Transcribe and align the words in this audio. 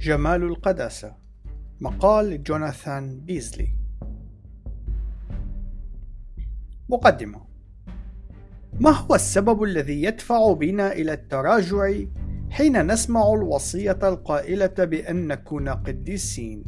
جمال 0.00 0.42
القداسة 0.42 1.14
مقال 1.80 2.42
جوناثان 2.42 3.20
بيزلي 3.20 3.68
مقدمة 6.88 7.40
ما 8.80 8.90
هو 8.90 9.14
السبب 9.14 9.62
الذي 9.62 10.02
يدفع 10.02 10.52
بنا 10.52 10.92
إلى 10.92 11.12
التراجع 11.12 11.92
حين 12.50 12.86
نسمع 12.86 13.32
الوصية 13.34 13.98
القائلة 14.02 14.66
بأن 14.66 15.26
نكون 15.26 15.68
قديسين؟ 15.68 16.64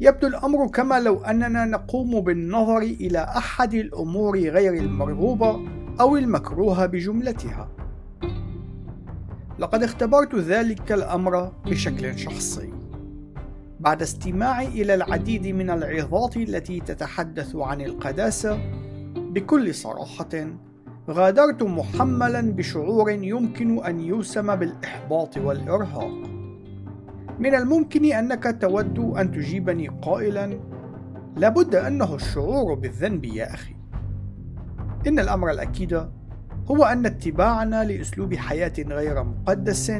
يبدو 0.00 0.26
الأمر 0.26 0.68
كما 0.68 1.00
لو 1.00 1.24
أننا 1.24 1.64
نقوم 1.64 2.20
بالنظر 2.20 2.78
إلى 2.78 3.18
أحد 3.18 3.74
الأمور 3.74 4.38
غير 4.38 4.74
المرغوبة 4.74 5.60
أو 6.00 6.16
المكروهة 6.16 6.86
بجملتها. 6.86 7.73
لقد 9.64 9.82
اختبرت 9.82 10.34
ذلك 10.34 10.92
الأمر 10.92 11.52
بشكل 11.66 12.18
شخصي. 12.18 12.72
بعد 13.80 14.02
استماعي 14.02 14.66
إلى 14.66 14.94
العديد 14.94 15.46
من 15.46 15.70
العظات 15.70 16.36
التي 16.36 16.80
تتحدث 16.80 17.56
عن 17.56 17.80
القداسة 17.80 18.58
بكل 19.16 19.74
صراحة 19.74 20.28
غادرت 21.10 21.62
محملا 21.62 22.52
بشعور 22.52 23.10
يمكن 23.10 23.84
أن 23.84 24.00
يوسم 24.00 24.56
بالإحباط 24.56 25.36
والإرهاق 25.36 26.14
من 27.38 27.54
الممكن 27.54 28.04
أنك 28.04 28.56
تود 28.60 28.98
أن 28.98 29.32
تجيبني 29.32 29.88
قائلا 29.88 30.60
لابد 31.36 31.74
أنه 31.74 32.14
الشعور 32.14 32.74
بالذنب 32.74 33.24
يا 33.24 33.54
أخي 33.54 33.76
إن 35.06 35.18
الأمر 35.18 35.50
الأكيد 35.50 36.08
هو 36.70 36.84
أن 36.84 37.06
اتباعنا 37.06 37.84
لأسلوب 37.84 38.34
حياة 38.34 38.72
غير 38.78 39.24
مقدس 39.24 39.92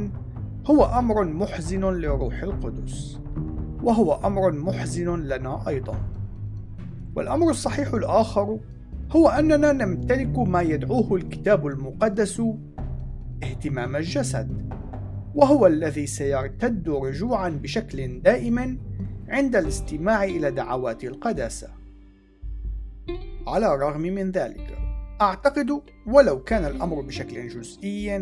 هو 0.66 0.84
أمر 0.84 1.24
محزن 1.24 1.84
لروح 1.84 2.42
القدس 2.42 3.20
وهو 3.82 4.20
أمر 4.24 4.52
محزن 4.52 5.16
لنا 5.16 5.68
أيضا. 5.68 5.96
والأمر 7.16 7.50
الصحيح 7.50 7.94
الآخر 7.94 8.58
هو 9.10 9.28
أننا 9.28 9.72
نمتلك 9.72 10.38
ما 10.38 10.62
يدعوه 10.62 11.14
الكتاب 11.14 11.66
المقدس 11.66 12.42
اهتمام 13.42 13.96
الجسد 13.96 14.72
وهو 15.34 15.66
الذي 15.66 16.06
سيرتد 16.06 16.88
رجوعا 16.88 17.48
بشكل 17.48 18.20
دائم 18.20 18.78
عند 19.28 19.56
الاستماع 19.56 20.24
إلى 20.24 20.50
دعوات 20.50 21.04
القداسة. 21.04 21.68
على 23.46 23.74
الرغم 23.74 24.00
من 24.00 24.30
ذلك 24.30 24.83
أعتقد 25.20 25.82
ولو 26.06 26.42
كان 26.42 26.64
الأمر 26.64 27.00
بشكل 27.00 27.48
جزئي 27.48 28.16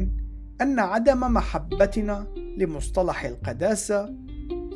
أن 0.61 0.79
عدم 0.79 1.21
محبتنا 1.21 2.27
لمصطلح 2.59 3.25
القداسة 3.25 4.15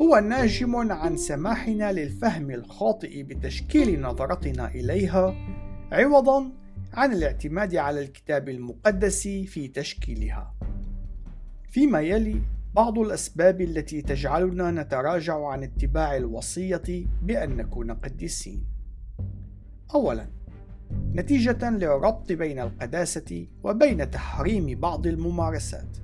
هو 0.03 0.19
ناجم 0.19 0.92
عن 0.92 1.17
سماحنا 1.17 1.92
للفهم 1.92 2.50
الخاطئ 2.50 3.23
بتشكيل 3.23 4.00
نظرتنا 4.00 4.69
إليها 4.69 5.34
عوضا 5.92 6.53
عن 6.92 7.12
الاعتماد 7.12 7.77
على 7.77 8.00
الكتاب 8.00 8.48
المقدس 8.48 9.23
في 9.28 9.69
تشكيلها. 9.69 10.55
فيما 11.70 12.01
يلي 12.01 12.42
بعض 12.75 12.98
الأسباب 12.98 13.61
التي 13.61 14.03
تجعلنا 14.03 14.70
نتراجع 14.70 15.47
عن 15.47 15.62
اتباع 15.62 16.17
الوصية 16.17 17.06
بأن 17.23 17.56
نكون 17.56 17.91
قديسين. 17.91 18.64
اولا 19.95 20.36
نتيجة 21.17 21.70
للربط 21.70 22.33
بين 22.33 22.59
القداسة 22.59 23.47
وبين 23.64 24.11
تحريم 24.11 24.81
بعض 24.81 25.06
الممارسات. 25.06 25.97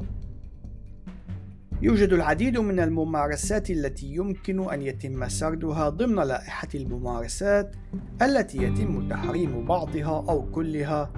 يوجد 1.82 2.12
العديد 2.12 2.58
من 2.58 2.80
الممارسات 2.80 3.70
التي 3.70 4.06
يمكن 4.06 4.70
أن 4.72 4.82
يتم 4.82 5.28
سردها 5.28 5.88
ضمن 5.88 6.16
لائحة 6.16 6.68
الممارسات 6.74 7.76
التي 8.22 8.58
يتم 8.58 9.08
تحريم 9.08 9.64
بعضها 9.66 10.24
أو 10.28 10.50
كلها 10.50 11.12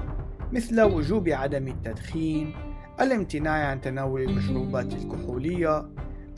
مثل 0.53 0.81
وجوب 0.81 1.29
عدم 1.29 1.69
التدخين، 1.69 2.55
الامتناع 3.01 3.67
عن 3.67 3.81
تناول 3.81 4.23
المشروبات 4.23 4.93
الكحولية، 4.93 5.89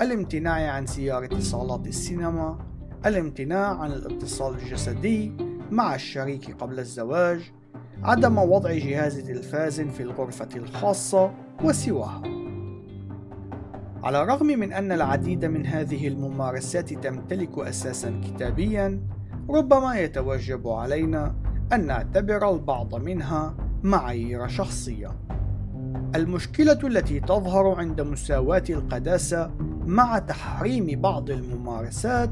الامتناع 0.00 0.70
عن 0.72 0.86
زيارة 0.86 1.38
صالات 1.38 1.86
السينما، 1.86 2.58
الامتناع 3.06 3.81
عن 3.81 3.92
الاتصال 3.92 4.54
الجسدي 4.54 5.45
مع 5.71 5.94
الشريك 5.94 6.54
قبل 6.54 6.78
الزواج، 6.78 7.53
عدم 8.03 8.38
وضع 8.38 8.72
جهاز 8.72 9.19
تلفاز 9.19 9.81
في 9.81 10.03
الغرفة 10.03 10.49
الخاصة 10.56 11.31
وسواها. 11.65 12.22
على 14.03 14.22
الرغم 14.22 14.47
من 14.47 14.72
أن 14.72 14.93
العديد 14.93 15.44
من 15.44 15.66
هذه 15.66 16.09
الممارسات 16.09 16.93
تمتلك 16.93 17.59
أساسا 17.59 18.21
كتابيا 18.25 19.00
ربما 19.50 19.99
يتوجب 19.99 20.69
علينا 20.69 21.34
أن 21.72 21.87
نعتبر 21.87 22.50
البعض 22.50 22.94
منها 22.94 23.55
معايير 23.82 24.49
شخصية 24.49 25.10
المشكلة 26.15 26.78
التي 26.84 27.21
تظهر 27.21 27.81
عند 27.81 28.00
مساواة 28.00 28.65
القداسة 28.71 29.50
مع 29.87 30.19
تحريم 30.19 31.00
بعض 31.00 31.31
الممارسات 31.31 32.31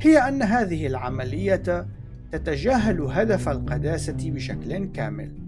هي 0.00 0.18
أن 0.28 0.42
هذه 0.42 0.86
العملية 0.86 1.86
تتجاهل 2.32 3.00
هدف 3.00 3.48
القداسة 3.48 4.30
بشكل 4.30 4.84
كامل 4.84 5.46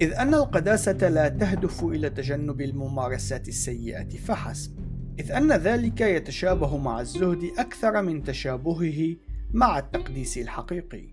إذ 0.00 0.12
أن 0.12 0.34
القداسة 0.34 1.08
لا 1.08 1.28
تهدف 1.28 1.84
إلى 1.84 2.10
تجنب 2.10 2.60
الممارسات 2.60 3.48
السيئة 3.48 4.08
فحسب، 4.08 4.78
إذ 5.18 5.32
أن 5.32 5.52
ذلك 5.52 6.00
يتشابه 6.00 6.76
مع 6.76 7.00
الزهد 7.00 7.42
أكثر 7.58 8.02
من 8.02 8.24
تشابهه 8.24 9.16
مع 9.52 9.78
التقديس 9.78 10.38
الحقيقي. 10.38 11.08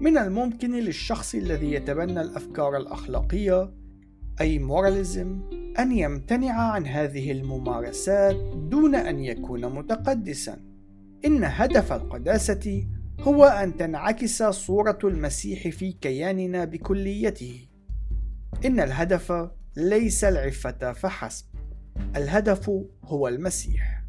من 0.00 0.18
الممكن 0.18 0.70
للشخص 0.70 1.34
الذي 1.34 1.72
يتبنى 1.72 2.20
الأفكار 2.20 2.76
الأخلاقية 2.76 3.72
أي 4.40 4.58
موراليزم 4.58 5.40
أن 5.78 5.92
يمتنع 5.92 6.52
عن 6.52 6.86
هذه 6.86 7.32
الممارسات 7.32 8.36
دون 8.54 8.94
أن 8.94 9.18
يكون 9.18 9.74
متقدسا. 9.74 10.60
إن 11.24 11.44
هدف 11.44 11.92
القداسة 11.92 12.86
هو 13.20 13.44
أن 13.44 13.76
تنعكس 13.76 14.42
صورة 14.42 14.98
المسيح 15.04 15.68
في 15.68 15.92
كياننا 15.92 16.64
بكليته 16.64 17.68
إن 18.64 18.80
الهدف 18.80 19.50
ليس 19.76 20.24
العفة 20.24 20.92
فحسب، 20.92 21.46
الهدف 22.16 22.70
هو 23.04 23.28
المسيح. 23.28 24.02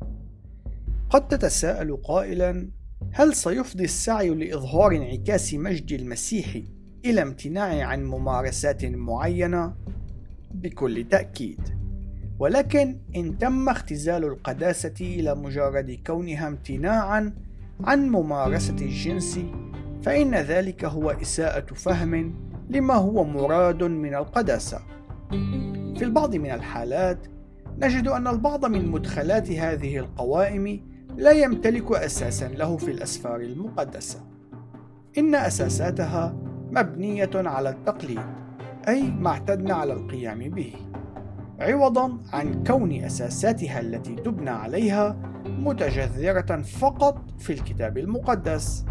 قد 1.10 1.28
تتساءل 1.28 1.98
قائلا: 1.98 2.70
هل 3.12 3.36
سيفضي 3.36 3.84
السعي 3.84 4.30
لإظهار 4.30 4.96
انعكاس 4.96 5.54
مجد 5.54 5.92
المسيح 5.92 6.58
إلى 7.06 7.22
امتناع 7.22 7.88
عن 7.88 8.06
ممارسات 8.06 8.86
معينة؟ 8.86 9.76
بكل 10.52 11.08
تأكيد. 11.10 11.60
ولكن 12.40 13.00
إن 13.16 13.38
تم 13.38 13.70
اختزال 13.70 14.24
القداسة 14.24 14.94
إلى 15.02 15.36
مجرد 15.36 16.00
كونها 16.08 16.48
امتناعا 16.48 17.34
عن 17.84 18.10
ممارسة 18.10 18.76
الجنس، 18.76 19.40
فإن 20.02 20.36
ذلك 20.36 20.86
هو 20.86 21.10
إساءة 21.10 21.74
فهم 21.74 22.34
لما 22.70 22.94
هو 22.94 23.24
مراد 23.24 23.84
من 23.84 24.16
القداسة. 24.16 24.80
في 25.96 26.02
البعض 26.04 26.36
من 26.36 26.52
الحالات 26.52 27.28
نجد 27.78 28.08
أن 28.08 28.28
البعض 28.28 28.66
من 28.66 28.88
مدخلات 28.88 29.52
هذه 29.52 29.98
القوائم 29.98 30.82
لا 31.18 31.32
يمتلك 31.32 31.92
أساسا 31.92 32.48
له 32.48 32.78
في 32.78 32.92
الأسفار 32.92 33.42
المقدسة. 33.42 34.20
إن 35.18 35.36
أساساتها 35.36 36.36
مبنية 36.72 37.30
على 37.36 37.70
التقليد، 37.70 38.22
أي 38.88 39.04
ما 39.12 39.30
اعتدنا 39.30 39.74
على 39.74 39.94
القيام 39.94 40.40
به، 40.40 40.74
عوضا 41.60 42.18
عن 42.34 42.64
كون 42.64 42.92
أساساتها 42.92 43.80
التي 43.80 44.16
تبنى 44.16 44.50
عليها 44.50 45.18
متجذرة 45.46 46.62
فقط 46.62 47.24
في 47.40 47.54
الكتاب 47.54 47.98
المقدس. 47.98 48.86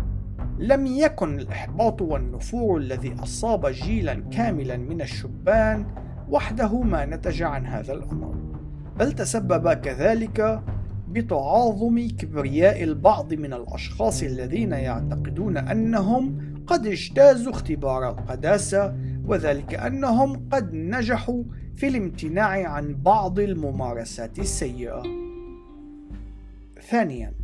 لم 0.59 0.87
يكن 0.87 1.39
الإحباط 1.39 2.03
والنفور 2.03 2.79
الذي 2.79 3.15
أصاب 3.23 3.67
جيلا 3.67 4.15
كاملا 4.15 4.77
من 4.77 5.01
الشبان 5.01 5.87
وحده 6.29 6.83
ما 6.83 7.07
نتج 7.07 7.43
عن 7.43 7.67
هذا 7.67 7.93
الأمر 7.93 8.35
بل 8.99 9.13
تسبب 9.13 9.73
كذلك 9.73 10.63
بتعاظم 11.09 12.09
كبرياء 12.19 12.83
البعض 12.83 13.35
من 13.35 13.53
الأشخاص 13.53 14.23
الذين 14.23 14.73
يعتقدون 14.73 15.57
أنهم 15.57 16.39
قد 16.67 16.87
اجتازوا 16.87 17.53
اختبار 17.53 18.09
القداسة 18.09 18.95
وذلك 19.27 19.75
أنهم 19.75 20.49
قد 20.53 20.75
نجحوا 20.75 21.45
في 21.77 21.89
الامتناع 21.89 22.69
عن 22.69 23.03
بعض 23.03 23.39
الممارسات 23.39 24.39
السيئة. 24.39 25.03
ثانيا، 26.91 27.35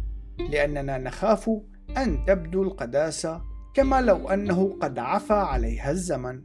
لأننا 0.50 0.99
نخاف 0.99 1.50
أن 1.96 2.25
تبدو 2.26 2.62
القداسة 2.62 3.43
كما 3.75 4.00
لو 4.00 4.29
أنه 4.29 4.79
قد 4.81 4.99
عفى 4.99 5.32
عليها 5.32 5.90
الزمن 5.90 6.43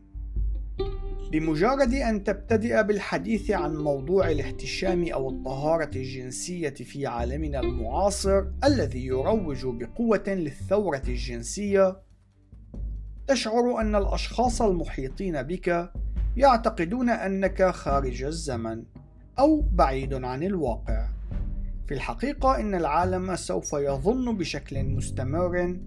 بمجرد 1.32 1.94
أن 1.94 2.24
تبتدئ 2.24 2.84
بالحديث 2.84 3.52
عن 3.52 3.76
موضوع 3.76 4.32
الاحتشام 4.32 5.06
أو 5.14 5.30
الطهارة 5.30 5.92
الجنسية 5.96 6.70
في 6.70 7.08
عالمنا 7.08 7.60
المعاصر 7.60 8.44
الذي 8.64 9.06
يروج 9.06 9.66
بقوة 9.66 10.24
للثورة 10.28 11.02
الجنسية، 11.08 12.07
تشعر 13.28 13.82
أن 13.82 13.96
الأشخاص 13.96 14.62
المحيطين 14.62 15.44
بك 15.44 15.92
يعتقدون 16.38 17.10
أنك 17.10 17.64
خارج 17.64 18.24
الزمن 18.24 18.84
أو 19.40 19.62
بعيد 19.62 20.14
عن 20.14 20.44
الواقع. 20.44 21.08
في 21.88 21.94
الحقيقة 21.94 22.60
إن 22.60 22.76
العالم 22.76 23.36
سوف 23.36 23.74
يظن 23.74 24.38
بشكل 24.38 24.84
مستمر 24.84 25.78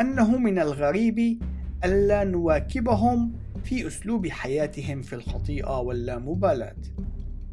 أنه 0.00 0.38
من 0.38 0.58
الغريب 0.58 1.42
ألا 1.84 2.24
نواكبهم 2.24 3.32
في 3.64 3.86
أسلوب 3.86 4.26
حياتهم 4.26 5.02
في 5.02 5.12
الخطيئة 5.12 5.78
واللامبالاة 5.80 6.76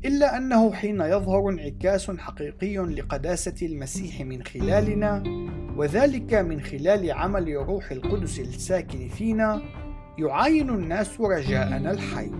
إلا 0.05 0.37
أنه 0.37 0.73
حين 0.73 1.01
يظهر 1.01 1.49
انعكاس 1.49 2.11
حقيقي 2.11 2.77
لقداسة 2.77 3.67
المسيح 3.67 4.21
من 4.21 4.43
خلالنا 4.43 5.23
وذلك 5.81 6.33
من 6.33 6.61
خلال 6.61 7.11
عمل 7.11 7.55
روح 7.55 7.91
القدس 7.91 8.39
الساكن 8.39 9.07
فينا 9.07 9.61
يعاين 10.17 10.69
الناس 10.69 11.21
رجاءنا 11.21 11.91
الحي. 11.91 12.31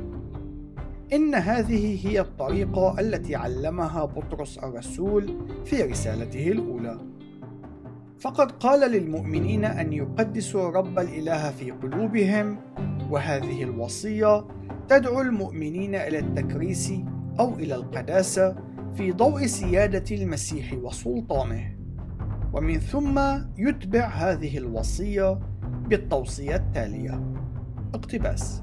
إن 1.14 1.36
هذه 1.36 2.08
هي 2.08 2.20
الطريقة 2.20 3.00
التي 3.00 3.36
علمها 3.36 4.06
بطرس 4.06 4.58
الرسول 4.58 5.48
في 5.66 5.84
رسالته 5.84 6.48
الأولى. 6.52 7.00
فقد 8.20 8.52
قال 8.52 8.92
للمؤمنين 8.92 9.66
أن 9.66 9.94
يقدسوا 9.94 10.70
رب 10.70 11.00
الإله 11.00 11.52
في 11.52 11.72
قلوبهم 11.72 12.58
وهذه 13.10 13.64
الوصية 13.64 14.48
تدعو 14.88 15.22
المؤمنين 15.22 15.96
إلى 15.96 16.20
التكريس 16.20 16.94
أو 17.40 17.54
إلى 17.56 17.76
القداسة 17.76 18.56
في 18.96 19.12
ضوء 19.12 19.46
سيادة 19.46 20.16
المسيح 20.16 20.74
وسلطانه. 20.74 21.81
ومن 22.54 22.80
ثم 22.80 23.20
يتبع 23.58 24.06
هذه 24.08 24.58
الوصية 24.58 25.40
بالتوصية 25.88 26.56
التالية. 26.56 27.34
اقتباس. 27.94 28.62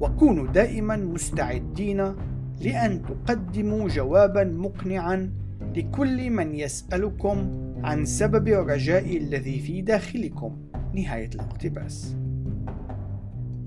وكونوا 0.00 0.46
دائما 0.46 0.96
مستعدين 0.96 2.14
لأن 2.60 3.02
تقدموا 3.02 3.88
جوابا 3.88 4.44
مقنعا 4.44 5.32
لكل 5.76 6.30
من 6.30 6.54
يسألكم 6.54 7.62
عن 7.84 8.04
سبب 8.04 8.48
الرجاء 8.48 9.16
الذي 9.16 9.60
في 9.60 9.82
داخلكم. 9.82 10.56
نهاية 10.94 11.30
الاقتباس. 11.34 12.16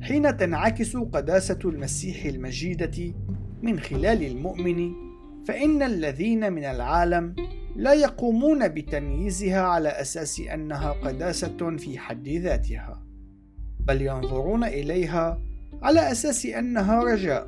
حين 0.01 0.37
تنعكس 0.37 0.97
قداسة 0.97 1.59
المسيح 1.65 2.25
المجيدة 2.25 3.13
من 3.61 3.79
خلال 3.79 4.23
المؤمن 4.23 4.91
فإن 5.47 5.81
الذين 5.81 6.53
من 6.53 6.63
العالم 6.63 7.35
لا 7.79 7.93
يقومون 7.93 8.67
بتمييزها 8.67 9.61
على 9.61 9.89
أساس 9.89 10.39
أنها 10.39 10.91
قداسة 10.91 11.77
في 11.77 11.99
حد 11.99 12.29
ذاتها 12.29 13.03
بل 13.79 14.01
ينظرون 14.01 14.63
إليها 14.63 15.41
على 15.81 16.11
أساس 16.11 16.45
أنها 16.45 17.03
رجاء 17.03 17.47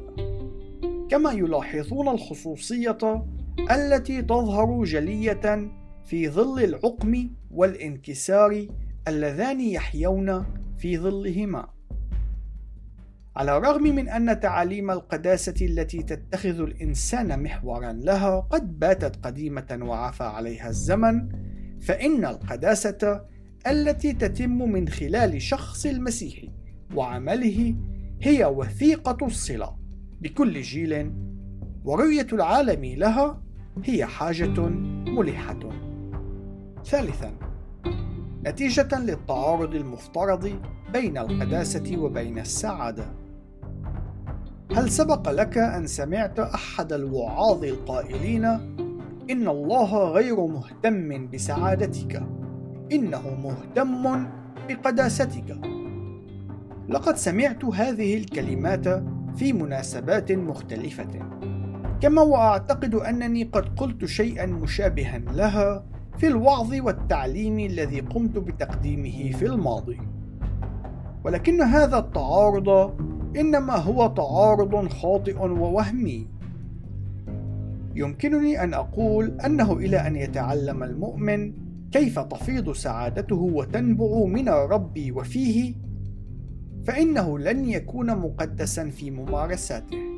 كما 1.09 1.31
يلاحظون 1.31 2.07
الخصوصية 2.07 3.25
التي 3.71 4.21
تظهر 4.21 4.83
جلية 4.83 5.71
في 6.05 6.29
ظل 6.29 6.63
العقم 6.63 7.29
والانكسار 7.51 8.67
اللذان 9.07 9.61
يحيون 9.61 10.45
في 10.77 10.97
ظلهما. 10.97 11.67
على 13.35 13.57
الرغم 13.57 13.83
من 13.83 14.09
أن 14.09 14.39
تعاليم 14.39 14.91
القداسة 14.91 15.65
التي 15.65 16.03
تتخذ 16.03 16.61
الإنسان 16.61 17.43
محورا 17.43 17.93
لها 17.93 18.39
قد 18.39 18.79
باتت 18.79 19.25
قديمة 19.25 19.79
وعفى 19.81 20.23
عليها 20.23 20.69
الزمن 20.69 21.29
فإن 21.81 22.25
القداسة 22.25 23.21
التي 23.67 24.13
تتم 24.13 24.71
من 24.71 24.89
خلال 24.89 25.41
شخص 25.41 25.85
المسيح 25.85 26.43
وعمله 26.95 27.75
هي 28.21 28.45
وثيقة 28.45 29.25
الصلة 29.25 29.77
بكل 30.21 30.61
جيل 30.61 31.11
ورؤية 31.83 32.27
العالم 32.33 32.85
لها 32.85 33.41
هي 33.83 34.05
حاجة 34.05 34.59
ملحة. 35.07 35.59
ثالثا 36.85 37.50
نتيجة 38.45 38.99
للتعارض 38.99 39.75
المفترض 39.75 40.59
بين 40.93 41.17
القداسة 41.17 41.97
وبين 41.97 42.39
السعادة. 42.39 43.05
هل 44.75 44.89
سبق 44.89 45.31
لك 45.31 45.57
أن 45.57 45.87
سمعت 45.87 46.39
أحد 46.39 46.93
الوعاظ 46.93 47.63
القائلين: 47.63 48.45
إن 49.29 49.47
الله 49.47 50.03
غير 50.03 50.45
مهتم 50.45 51.27
بسعادتك، 51.27 52.23
إنه 52.91 53.21
مهتم 53.43 54.27
بقداستك. 54.69 55.57
لقد 56.89 57.15
سمعت 57.15 57.65
هذه 57.65 58.17
الكلمات 58.17 58.87
في 59.35 59.53
مناسبات 59.53 60.31
مختلفة 60.31 61.29
كما 62.01 62.21
وأعتقد 62.21 62.95
أنني 62.95 63.43
قد 63.43 63.79
قلت 63.79 64.05
شيئا 64.05 64.45
مشابها 64.45 65.19
لها 65.19 65.90
في 66.17 66.27
الوعظ 66.27 66.73
والتعليم 66.73 67.59
الذي 67.59 67.99
قمت 67.99 68.37
بتقديمه 68.37 69.31
في 69.31 69.45
الماضي 69.45 69.97
ولكن 71.23 71.61
هذا 71.61 71.97
التعارض 71.97 72.69
إنما 73.37 73.75
هو 73.75 74.07
تعارض 74.07 74.87
خاطئ 74.87 75.37
ووهمي 75.37 76.27
يمكنني 77.95 78.63
أن 78.63 78.73
أقول 78.73 79.41
أنه 79.45 79.73
إلى 79.73 80.07
أن 80.07 80.15
يتعلم 80.15 80.83
المؤمن 80.83 81.53
كيف 81.91 82.19
تفيض 82.19 82.71
سعادته 82.71 83.35
وتنبع 83.35 84.25
من 84.25 84.49
الرب 84.49 85.11
وفيه 85.15 85.75
فإنه 86.83 87.39
لن 87.39 87.69
يكون 87.69 88.17
مقدسا 88.17 88.89
في 88.89 89.11
ممارساته. 89.11 90.10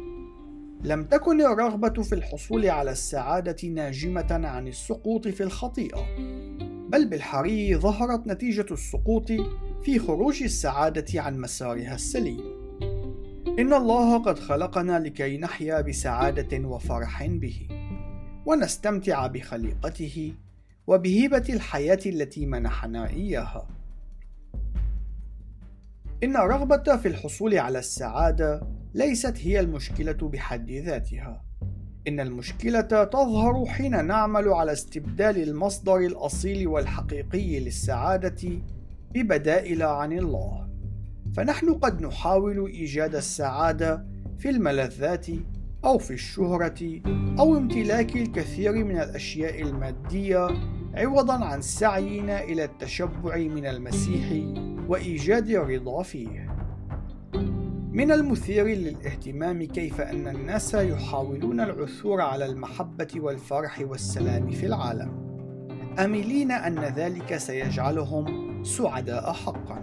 لم 0.83 1.03
تكن 1.03 1.41
الرغبة 1.41 2.03
في 2.03 2.15
الحصول 2.15 2.69
على 2.69 2.91
السعادة 2.91 3.67
ناجمة 3.67 4.27
عن 4.47 4.67
السقوط 4.67 5.27
في 5.27 5.43
الخطيئة، 5.43 6.05
بل 6.89 7.05
بالحري 7.09 7.75
ظهرت 7.75 8.27
نتيجة 8.27 8.65
السقوط 8.71 9.31
في 9.83 9.99
خروج 9.99 10.43
السعادة 10.43 11.21
عن 11.21 11.39
مسارها 11.39 11.95
السليم. 11.95 12.41
إن 13.59 13.73
الله 13.73 14.23
قد 14.23 14.39
خلقنا 14.39 14.99
لكي 14.99 15.37
نحيا 15.37 15.81
بسعادة 15.81 16.67
وفرح 16.67 17.25
به، 17.25 17.67
ونستمتع 18.45 19.27
بخليقته 19.27 20.33
وبهبة 20.87 21.45
الحياة 21.49 21.99
التي 22.05 22.45
منحنا 22.45 23.09
إياها. 23.09 23.67
إن 26.23 26.35
الرغبة 26.35 26.97
في 26.97 27.07
الحصول 27.07 27.57
على 27.57 27.79
السعادة 27.79 28.82
ليست 28.93 29.37
هي 29.37 29.59
المشكلة 29.59 30.29
بحد 30.29 30.71
ذاتها. 30.71 31.43
إن 32.07 32.19
المشكلة 32.19 32.81
تظهر 33.03 33.65
حين 33.65 34.05
نعمل 34.05 34.47
على 34.47 34.71
استبدال 34.71 35.43
المصدر 35.43 35.97
الأصيل 35.97 36.67
والحقيقي 36.67 37.59
للسعادة 37.59 38.61
ببدائل 39.13 39.83
عن 39.83 40.13
الله. 40.13 40.67
فنحن 41.35 41.73
قد 41.73 42.01
نحاول 42.01 42.67
إيجاد 42.67 43.15
السعادة 43.15 44.05
في 44.37 44.49
الملذات 44.49 45.27
أو 45.85 45.97
في 45.97 46.13
الشهرة 46.13 47.01
أو 47.39 47.57
امتلاك 47.57 48.15
الكثير 48.15 48.71
من 48.71 48.99
الأشياء 48.99 49.61
المادية 49.61 50.47
عوضا 50.95 51.45
عن 51.45 51.61
سعينا 51.61 52.43
إلى 52.43 52.63
التشبع 52.63 53.37
من 53.37 53.65
المسيح 53.65 54.43
وإيجاد 54.87 55.49
الرضا 55.49 56.03
فيه. 56.03 56.52
من 57.93 58.11
المثير 58.11 58.65
للاهتمام 58.65 59.63
كيف 59.63 60.01
أن 60.01 60.27
الناس 60.27 60.73
يحاولون 60.73 61.59
العثور 61.59 62.21
على 62.21 62.45
المحبة 62.45 63.07
والفرح 63.17 63.79
والسلام 63.79 64.49
في 64.49 64.65
العالم، 64.65 65.11
آملين 65.99 66.51
أن 66.51 66.79
ذلك 66.79 67.37
سيجعلهم 67.37 68.25
سعداء 68.63 69.33
حقًا، 69.33 69.81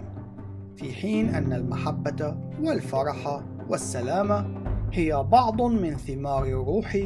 في 0.75 0.93
حين 0.93 1.35
أن 1.35 1.53
المحبة 1.53 2.37
والفرح 2.63 3.41
والسلام 3.69 4.55
هي 4.93 5.23
بعض 5.31 5.61
من 5.61 5.97
ثمار 5.97 6.43
الروح 6.43 6.97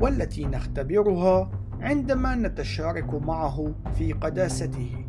والتي 0.00 0.44
نختبرها 0.44 1.50
عندما 1.80 2.34
نتشارك 2.34 3.14
معه 3.14 3.74
في 3.98 4.12
قداسته. 4.12 5.05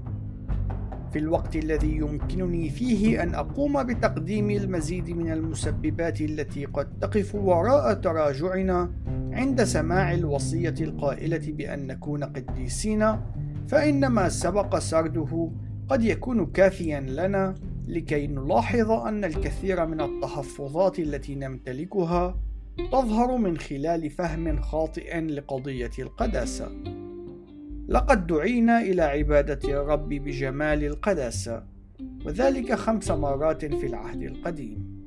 في 1.12 1.20
الوقت 1.20 1.56
الذي 1.56 1.96
يمكنني 1.96 2.70
فيه 2.70 3.24
أن 3.24 3.36
أقوم 3.36 3.84
بتقديم 3.84 4.50
المزيد 4.50 5.10
من 5.10 5.32
المسببات 5.32 6.22
التي 6.22 6.66
قد 6.66 7.00
تقف 7.00 7.36
وراء 7.36 7.94
تراجعنا 7.94 8.92
عند 9.32 9.64
سماع 9.64 10.14
الوصية 10.14 10.76
القائلة 10.82 11.52
بأن 11.52 11.88
نكون 11.88 12.24
قديسين 12.24 13.18
فان 13.68 14.08
ما 14.08 14.30
سبق 14.30 14.80
سرده 14.80 15.52
قد 15.90 16.04
يكون 16.04 16.46
كافيا 16.46 17.00
لنا 17.00 17.56
لكي 17.88 18.28
نلاحظ 18.28 18.92
أن 18.92 19.26
الكثير 19.26 19.86
من 19.86 20.02
التحفظات 20.02 21.00
التي 21.00 21.36
نمتلكها 21.36 22.40
تظهر 22.92 23.38
من 23.38 23.58
خلال 23.58 24.10
فهم 24.10 24.62
خاطئ 24.62 25.20
لقضية 25.20 25.92
القداسة. 26.00 26.97
لقد 27.88 28.28
دعينا 28.28 28.82
إلى 28.82 29.02
عبادة 29.02 29.82
الرب 29.82 30.10
بجمال 30.10 30.84
القداسة، 30.84 31.64
وذلك 32.26 32.74
خمس 32.74 33.12
مرات 33.12 33.66
في 33.66 33.86
العهد 33.86 34.22
القديم. 34.22 34.98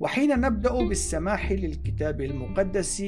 وحين 0.00 0.40
نبدأ 0.40 0.72
بالسماح 0.88 1.52
للكتاب 1.52 2.20
المقدس 2.20 3.00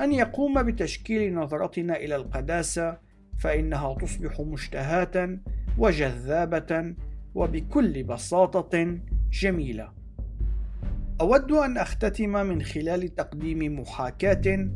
أن 0.00 0.12
يقوم 0.12 0.62
بتشكيل 0.62 1.34
نظرتنا 1.34 1.96
إلى 1.96 2.16
القداسة، 2.16 2.98
فإنها 3.38 3.94
تصبح 3.94 4.40
مشتهاة 4.40 5.38
وجذابة 5.78 6.94
وبكل 7.34 8.02
بساطة 8.02 8.98
جميلة. 9.32 9.92
أود 11.20 11.52
أن 11.52 11.78
أختتم 11.78 12.30
من 12.30 12.62
خلال 12.62 13.14
تقديم 13.14 13.80
محاكاة 13.80 14.68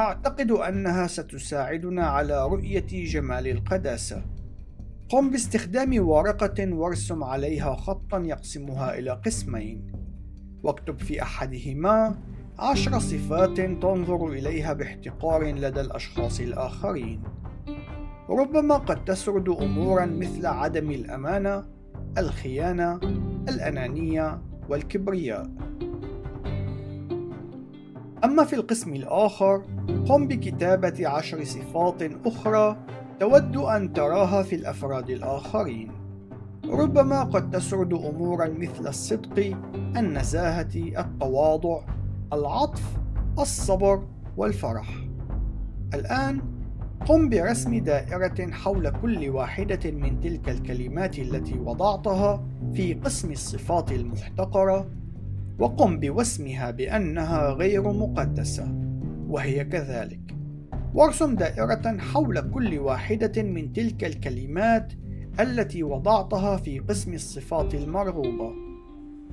أعتقد 0.00 0.50
أنها 0.50 1.06
ستساعدنا 1.06 2.06
على 2.06 2.46
رؤية 2.46 2.86
جمال 3.04 3.48
القداسة. 3.48 4.22
قم 5.08 5.30
باستخدام 5.30 6.08
ورقة 6.08 6.72
وارسم 6.72 7.24
عليها 7.24 7.74
خطا 7.74 8.18
يقسمها 8.18 8.98
إلى 8.98 9.10
قسمين، 9.10 9.92
واكتب 10.62 10.98
في 10.98 11.22
أحدهما 11.22 12.18
عشر 12.58 12.98
صفات 12.98 13.60
تنظر 13.60 14.26
إليها 14.26 14.72
باحتقار 14.72 15.44
لدى 15.44 15.80
الأشخاص 15.80 16.40
الآخرين. 16.40 17.22
ربما 18.30 18.76
قد 18.76 19.04
تسرد 19.04 19.48
أمورا 19.48 20.06
مثل 20.06 20.46
عدم 20.46 20.90
الأمانة، 20.90 21.64
الخيانة، 22.18 23.00
الأنانية، 23.48 24.42
والكبرياء. 24.68 25.50
أما 28.24 28.44
في 28.44 28.52
القسم 28.56 28.94
الآخر 28.94 29.62
قم 30.08 30.28
بكتابة 30.28 31.08
عشر 31.08 31.44
صفات 31.44 32.02
أخرى 32.26 32.76
تود 33.20 33.56
أن 33.56 33.92
تراها 33.92 34.42
في 34.42 34.54
الأفراد 34.54 35.10
الآخرين. 35.10 35.92
ربما 36.68 37.22
قد 37.22 37.50
تسرد 37.50 37.92
أمورا 37.92 38.48
مثل 38.48 38.88
الصدق 38.88 39.56
النزاهة 39.96 40.74
التواضع 40.74 41.80
العطف 42.32 42.82
الصبر 43.38 44.02
والفرح. 44.36 44.88
الآن 45.94 46.40
قم 47.08 47.28
برسم 47.28 47.78
دائرة 47.78 48.50
حول 48.50 48.90
كل 48.90 49.30
واحدة 49.30 49.90
من 49.90 50.20
تلك 50.20 50.48
الكلمات 50.48 51.18
التي 51.18 51.58
وضعتها 51.58 52.44
في 52.74 52.94
قسم 52.94 53.32
الصفات 53.32 53.92
المحتقرة 53.92 54.86
وقم 55.60 56.00
بوسمها 56.00 56.70
بأنها 56.70 57.50
غير 57.50 57.92
مقدسة 57.92 58.74
وهي 59.28 59.64
كذلك. 59.64 60.20
وارسم 60.94 61.36
دائرة 61.36 61.98
حول 61.98 62.40
كل 62.40 62.78
واحدة 62.78 63.42
من 63.42 63.72
تلك 63.72 64.04
الكلمات 64.04 64.92
التي 65.40 65.82
وضعتها 65.82 66.56
في 66.56 66.78
قسم 66.78 67.14
الصفات 67.14 67.74
المرغوبة. 67.74 68.52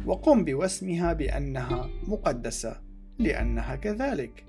وقم 0.06 0.44
بوسمها 0.44 1.14
بأنها 1.14 1.90
مقدسة 2.08 2.82
لأنها 3.20 3.76
كذلك. 3.76 4.46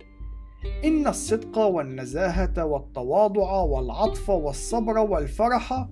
إن 0.84 1.06
الصدق 1.06 1.58
والنزاهة 1.58 2.64
والتواضع 2.64 3.52
والعطف 3.52 4.30
والصبر 4.30 4.98
والفرح 4.98 5.88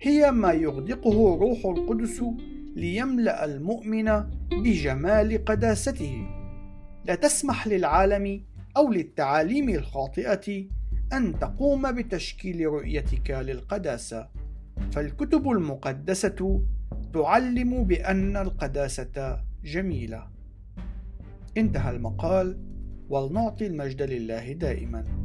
هي 0.00 0.32
ما 0.32 0.52
يغدقه 0.52 1.38
روح 1.40 1.66
القدس 1.66 2.22
ليملأ 2.76 3.44
المؤمن 3.44 4.04
بجمال 4.50 5.44
قداسته. 5.44 6.26
لا 7.04 7.14
تسمح 7.14 7.66
للعالم 7.66 8.44
أو 8.76 8.92
للتعاليم 8.92 9.68
الخاطئة 9.68 10.64
أن 11.12 11.38
تقوم 11.38 11.92
بتشكيل 11.92 12.66
رؤيتك 12.66 13.30
للقداسة. 13.30 14.28
فالكتب 14.92 15.50
المقدسة 15.50 16.62
تعلم 17.14 17.84
بأن 17.84 18.36
القداسة 18.36 19.44
جميلة. 19.64 20.26
انتهى 21.56 21.90
المقال 21.90 22.58
ولنعطي 23.08 23.66
المجد 23.66 24.02
لله 24.02 24.52
دائما. 24.52 25.19